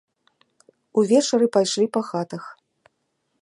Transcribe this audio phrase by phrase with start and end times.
[1.01, 2.43] Увечары пайшлі па хатах.